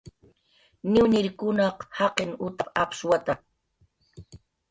[0.93, 3.33] "Niwniekunaq jaqin utap"" apshuwata"